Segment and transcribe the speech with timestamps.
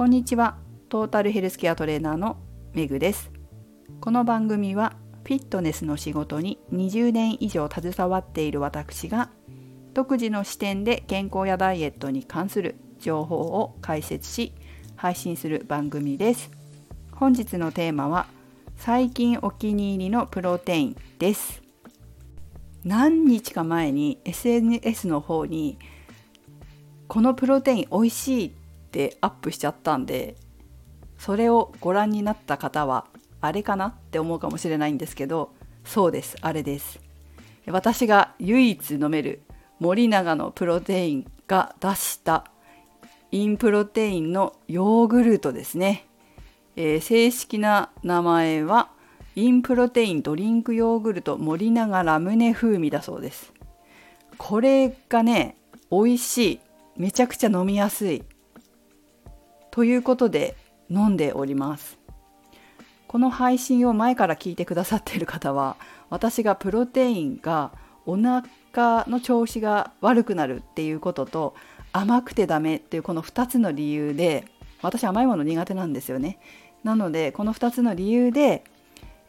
[0.00, 0.56] こんにちは。
[0.88, 2.38] トータルヘルスケアトレーナーの
[2.72, 3.30] めぐです。
[4.00, 9.28] この番組はフィットネスの仕事に20年以上携わっている私が
[9.92, 14.54] 独自の視点で健康やダイエットに関する情報を解説し
[14.96, 16.50] 配信する番組です。
[17.12, 18.26] 本日のテーマは
[18.78, 21.62] 最近お気に入りのプロテインです。
[22.84, 25.78] 何日か前に SNS の方に
[27.06, 28.59] このプロテイン美味しい
[28.90, 30.34] ってアップしちゃったんで
[31.16, 33.06] それをご覧になった方は
[33.40, 35.54] あれかなって思うかもしれないんですけど
[35.84, 37.00] そうですあれです。
[37.66, 39.42] 私が唯一飲める
[39.78, 42.50] 森永のプロテインが出した
[43.30, 46.06] インプロテインのヨーグルトですね、
[46.74, 48.90] えー、正式な名前は
[49.36, 53.52] インプロテインドリンクヨーグルト森永ラムネ風味だそうです。
[54.36, 55.56] これがね
[55.90, 56.60] 美味しい。
[56.96, 58.24] めちゃくちゃ飲みやすい。
[59.70, 60.56] ということで
[60.90, 61.98] 飲んでおります。
[63.06, 65.76] この配信を前から聞いてくださっている方は
[66.10, 67.72] 私がプロテインが
[68.06, 71.54] お腹の調子が悪くなるっていうことと
[71.92, 74.44] 甘くてダメっていうこの2つの理由で
[74.80, 76.38] 私甘いもの苦手なんですよね。
[76.84, 78.62] なのでこの2つの理由で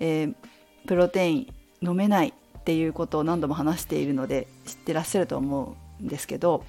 [0.00, 0.34] えー、
[0.88, 6.64] プロテイン飲めないっていうことを何度も話しているので知ってらっしゃると思うんですけど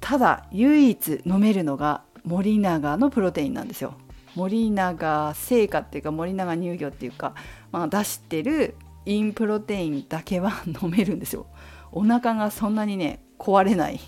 [0.00, 3.94] ただ唯一飲めるのが森永のプロテインなんですよ。
[4.34, 7.34] 森永製菓っていうか森永乳業っていうか、
[7.70, 8.74] まあ、出してる
[9.06, 10.50] インプロテインだけは
[10.82, 11.46] 飲めるんですよ。
[11.92, 14.00] お腹がそんなにね壊れない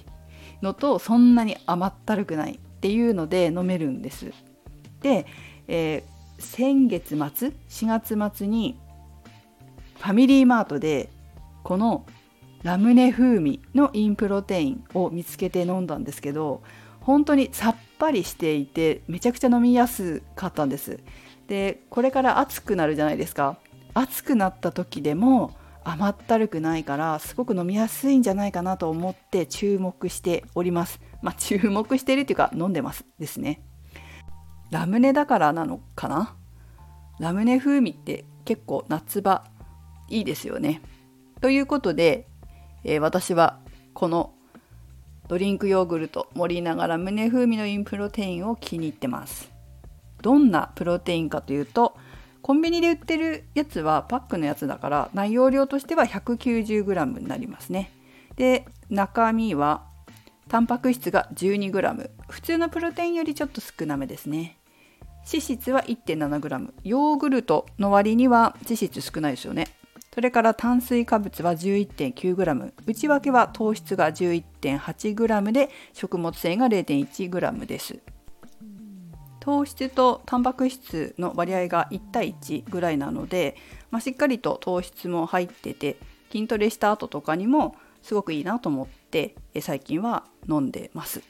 [0.63, 4.33] のとそんなに甘ったるくないっていうので飲めるんです。
[5.01, 5.27] で、
[5.69, 8.79] えー先月末4月末に
[9.99, 11.11] ファミリーマートで
[11.63, 12.07] この
[12.63, 16.63] ラムネ風味のインプロテインを見つけて飲んだんですけど
[17.01, 21.01] 本当にさっぱりしていてめちゃくちゃ飲みやすかったんです。
[21.49, 23.59] でこれから暑くなるじゃないですか。
[23.95, 31.01] 暑くなった時でも甘ったるくないからすごく飲みやすいんじゃないかなと思って注目しております。
[31.23, 33.63] まあ注目してるっていうか飲んでますですね。
[34.71, 36.35] ラムネだからなのかな？
[37.21, 39.45] ラムネ風味って結構夏場
[40.09, 40.83] いいですよね。
[41.41, 42.27] ということで、
[42.83, 43.61] えー、私は
[43.95, 44.33] この
[45.29, 49.51] ドリンクヨーグルト森永ラムネ風味のインプロテインを気に入ってます。
[50.23, 51.97] どんなプロテインかというと
[52.43, 57.91] コンビニで売ってるやつはパックのやつだから内容量としては 190g になりますね。
[58.37, 59.85] で中身は
[60.49, 64.59] タンパク質が 12g 普通のプロテインよりちょっと少なめですね
[65.27, 69.67] 脂質は 1.7g ヨーグルトの割には脂質少ないですよね
[70.17, 77.99] それから炭水化物は 11.9g 内訳は糖質が 11.8g で食物繊維が 0.1g です
[79.41, 83.57] 糖質とタンパク質の割合が1対1ぐらいなので、
[83.91, 85.99] まあ、しっかりと糖質も入ってて
[86.33, 91.23] 筋トレした後とかにもすごくいいなと思って最近は飲んでます。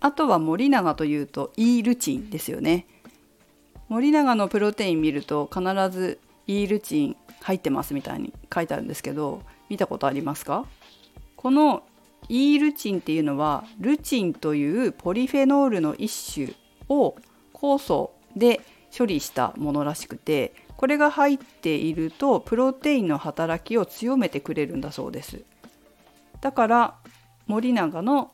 [0.00, 2.86] あとは森永というとイールチンですよね。
[3.88, 10.64] 森永のプロテイン見ると必ずイールチン入ってますみたいに書いてあるんですけど見たことありますか？
[11.36, 11.82] この
[12.30, 16.54] イールチンっていうのはルチンというポリフェノールの一種
[16.88, 17.14] を
[17.52, 18.62] 酵素で
[18.96, 25.42] 処理したものらしくてこれが入っているとプロテインの働きを強めてくれるんだそうです。
[26.40, 26.94] だから
[27.46, 28.32] 森永の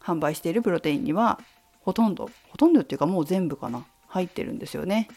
[0.00, 1.38] 販売しているプロテインには
[1.82, 5.08] ほとんどほとんどっていうかもう全部かな入ってるんですよね。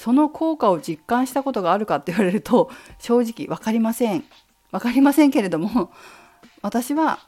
[0.00, 4.24] その効果を実感したことがあるかって言われると 正直分かりません。
[4.70, 5.92] 分かりませんけれども
[6.62, 7.18] 私は、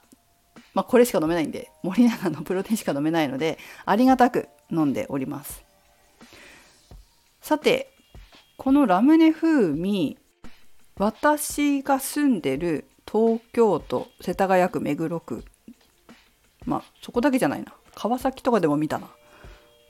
[0.72, 5.62] まあ、これしか飲めないんで森永のプロテインしか飲めないのでありがたく飲んでおります。
[7.43, 7.93] さて
[8.56, 10.16] このラムネ風味
[10.97, 15.45] 私が住んでる東京都世田谷区目黒区
[16.65, 17.75] まあそこだけじゃないな。
[17.95, 19.09] 川崎とかでも見たな。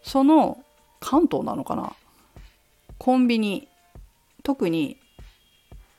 [0.02, 0.64] その
[0.98, 1.92] 関東なのかな。
[3.02, 3.66] コンビニ
[4.44, 4.96] 特に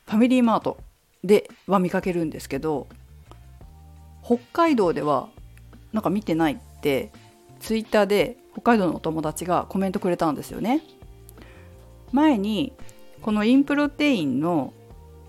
[0.05, 0.77] ファミリーマート
[1.21, 2.87] では見かけるんですけど
[4.23, 5.27] 北海道では
[5.91, 7.11] なんか見てないって
[7.59, 10.81] ツイッターで北海道のお友達がコメントくれたんですよね。
[12.13, 12.71] 前に
[13.21, 14.73] このインプロテインの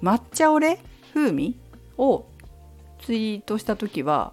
[0.01, 0.79] 抹茶オレ
[1.13, 1.57] 風味
[1.99, 2.25] を
[3.05, 4.33] ツイートした時は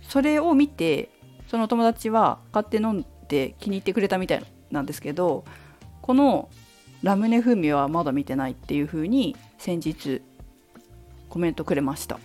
[0.00, 1.10] それを見て
[1.46, 5.44] その友達は買って飲んで気に入ってくれたみたいなんですけど
[6.04, 6.50] この
[7.02, 10.20] ラムネ風味はまだ見てないっていう風に先日
[11.30, 12.20] コメントくれました。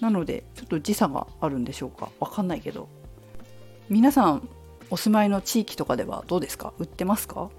[0.00, 2.08] なのでちょっと時差があるんでしょうか。
[2.18, 2.88] わかんないけど。
[3.90, 4.48] 皆さん
[4.88, 6.72] お住まいの地域とかではどうですか？
[6.78, 7.50] 売ってますか？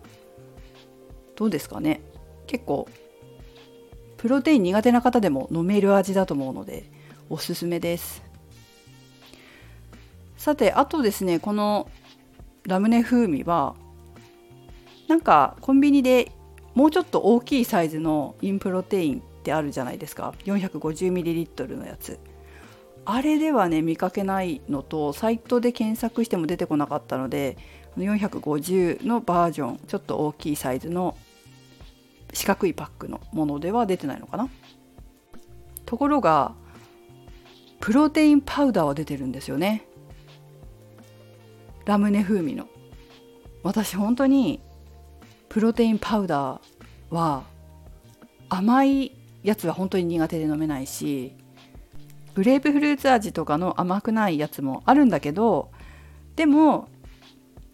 [1.36, 2.02] どうですかね？
[2.48, 2.88] 結構
[4.18, 6.90] プロテイン苦手な方でも飲める味だと思うので
[7.30, 8.24] おすすめです。
[10.38, 11.88] さてあとですねこの
[12.64, 13.76] ラムネ風味は
[15.08, 16.32] なんかコンビニで
[16.74, 20.34] もうちょっと大きいサイズのインプロテインってあるじゃないですか。
[20.46, 22.20] 450ml のやつ。
[23.06, 27.56] あれではね見かけないのとサイトで検索しても出てこなかったので
[27.98, 31.16] 450のバージョンちょっと大きいサイズの
[32.34, 34.50] 四角いパックのものでは出てないのかな。
[35.86, 36.56] ところが
[37.80, 39.86] プロテインパウダーは出てるんですよね。
[41.86, 42.68] ラムネ風味の。
[43.62, 44.60] 私本当に
[45.56, 47.46] プロテインパウダーは
[48.50, 51.34] 甘いやつは本当に苦手で飲めないし
[52.34, 55.72] グレープフルーツ味とかの甘くないやつもあるんだけど
[56.36, 56.90] でも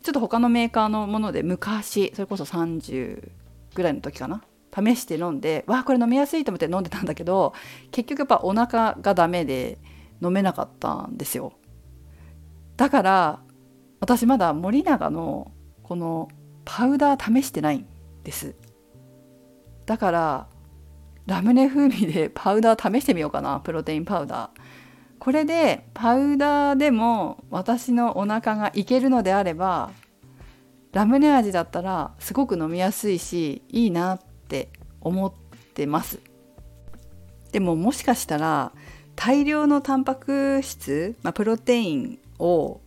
[0.04, 3.32] ちょっと他のメーカーのもので昔それこそ30
[3.74, 7.56] ぐらいの時かな試して飲んでわあこれ飲みやすいと思って飲んでたんだけど
[7.90, 9.80] 結局やっぱお腹がダメで
[10.22, 11.54] 飲めなかったんですよ。
[12.78, 13.40] だから
[14.00, 15.52] 私まだ森永の
[15.82, 16.30] この
[16.74, 17.86] パウダー試してないん
[18.24, 18.56] です。
[19.86, 20.48] だから
[21.26, 23.60] ラムネ風味で パウダー試してみようかな。
[23.60, 24.62] プロテインパウダー。
[25.20, 29.92] これでパウダーでも私のお腹がいけるのであれば
[30.94, 34.70] ラムネ味だったらすごく飲みやすいしいいなって
[35.02, 35.34] 思っ
[35.74, 36.22] てます。
[37.52, 38.72] でももしかしたら
[39.18, 42.80] 大量のタンパク質、まあ、プロテインを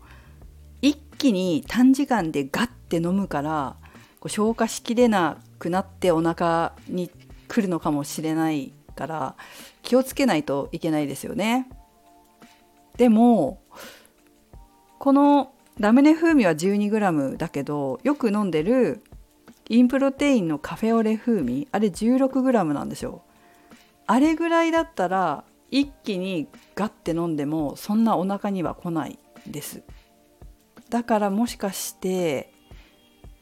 [0.81, 3.76] 一気に短時間でガッって飲むから
[4.20, 7.10] こう消化しきれなくなってお腹に
[7.48, 9.34] 来るのかもしれないから
[9.82, 11.69] 気をつけないといけないですよね。
[12.96, 13.60] でも
[14.98, 19.02] このラムネ風味は 12g だけどよく飲んでる
[19.69, 23.22] インプロテインのカフェオレ風味あれ 16g なんですよ。
[24.06, 26.46] あれぐらいだったら一気に
[26.76, 29.82] ガッて飲んでもそんなお腹には来ないです。
[30.90, 32.54] だからもしかして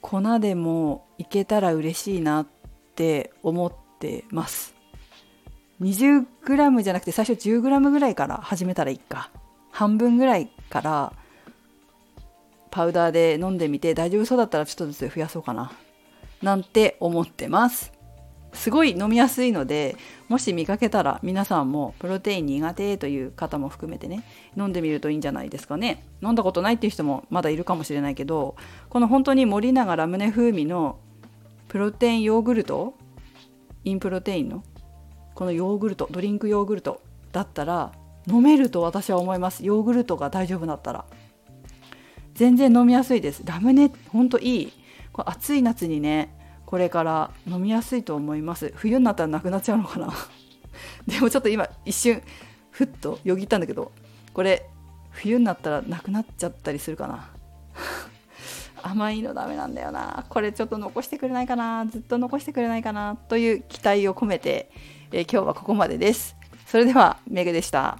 [0.02, 2.46] 粉でもいけたら嬉しいなっ
[2.94, 4.74] て思ってます。
[5.80, 9.30] 20g じゃなくて最初 10g ぐらいから始めたらいいか。
[9.70, 11.12] 半分ぐらいから
[12.70, 15.72] パウダーで飲んでみて大丈夫そうだったらちょっとずつ増やそうかな。
[16.42, 17.92] なんて思ってます。
[18.52, 19.96] すごい飲みやすいので
[20.28, 24.22] もし見かけたら皆さんもプロテイン苦手という方も含めてね
[24.56, 26.04] 飲んでみるといいんじゃないですかね。
[26.22, 28.56] 飲んだことないっていう人もまだいるかもしれないけど
[28.88, 30.98] この本当に森永ラムネ風味の
[31.68, 32.94] プロテインヨーグルト
[33.84, 34.62] インプロテインの
[35.34, 37.00] このヨーグルトドリンクヨーグルト
[37.32, 37.92] だったら
[38.28, 39.64] 飲めると私は思います。
[39.64, 41.04] ヨーグルトが大丈夫だったら。
[42.34, 43.42] 全然飲みやすいです。
[43.44, 44.72] ラムネほんといい。
[45.12, 46.34] これ暑い夏にね
[46.72, 48.72] これから飲みやすいと思います。
[48.76, 50.10] 冬になったらなくなっちゃうのかな？
[51.06, 52.22] でもちょっと今一瞬
[52.70, 53.92] ふっとよぎったんだけど
[54.32, 54.70] これ
[55.10, 57.28] 冬になったらなくなっちゃったりするかな？
[58.82, 60.24] 甘いのダメなんだよな。
[60.30, 61.84] これちょっと残してくれないかな？
[61.84, 63.16] ずっと残してくれないかな？
[63.28, 64.70] という期待を込めて、
[65.10, 66.36] えー、今日はここまでです。
[66.66, 67.98] それではメグでした。